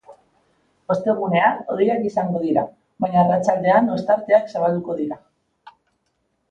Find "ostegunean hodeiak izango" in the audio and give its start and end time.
0.93-2.41